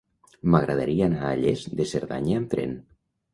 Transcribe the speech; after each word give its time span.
M'agradaria 0.53 1.05
anar 1.07 1.27
a 1.27 1.35
Lles 1.43 1.67
de 1.83 1.87
Cerdanya 1.91 2.41
amb 2.41 2.51
tren. 2.57 2.75